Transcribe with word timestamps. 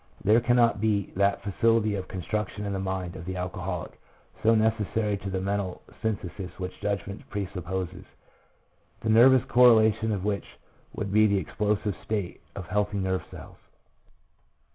There 0.23 0.39
cannot 0.41 0.81
be 0.81 1.11
that 1.15 1.43
facility 1.43 1.93
of 1.93 2.07
construction 2.07 2.65
in 2.65 2.73
the 2.73 2.79
mind 2.79 3.15
of 3.15 3.23
the 3.25 3.35
alcoholic, 3.35 4.01
so 4.41 4.55
necessary 4.55 5.15
to 5.17 5.29
the 5.29 5.39
mental 5.39 5.83
synthesis 6.01 6.57
which 6.57 6.81
judgment 6.81 7.29
presupposes, 7.29 8.05
the 9.01 9.09
nervous 9.09 9.43
correlation 9.47 10.11
of 10.11 10.25
which 10.25 10.57
would 10.95 11.11
be 11.13 11.27
the 11.27 11.37
explosive 11.37 11.95
state 12.03 12.41
of 12.55 12.65
healthy 12.65 12.97
nerve 12.97 13.21
cells. 13.29 13.57